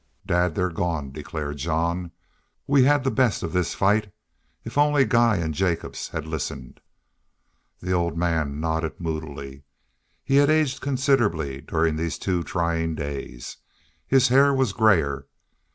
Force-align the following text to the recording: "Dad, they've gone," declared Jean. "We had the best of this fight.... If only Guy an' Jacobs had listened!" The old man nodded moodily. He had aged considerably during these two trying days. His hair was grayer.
"Dad, 0.25 0.55
they've 0.55 0.73
gone," 0.73 1.11
declared 1.11 1.57
Jean. 1.57 2.09
"We 2.65 2.85
had 2.85 3.03
the 3.03 3.11
best 3.11 3.43
of 3.43 3.53
this 3.53 3.75
fight.... 3.75 4.11
If 4.63 4.75
only 4.75 5.05
Guy 5.05 5.37
an' 5.37 5.53
Jacobs 5.53 6.07
had 6.07 6.25
listened!" 6.25 6.79
The 7.81 7.91
old 7.91 8.17
man 8.17 8.59
nodded 8.59 8.99
moodily. 8.99 9.61
He 10.23 10.37
had 10.37 10.49
aged 10.49 10.81
considerably 10.81 11.61
during 11.61 11.97
these 11.97 12.17
two 12.17 12.41
trying 12.41 12.95
days. 12.95 13.57
His 14.07 14.29
hair 14.29 14.51
was 14.55 14.73
grayer. 14.73 15.27